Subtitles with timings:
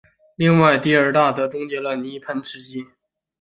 [0.35, 2.87] 另外第二大的则终结了泥盆纪时期。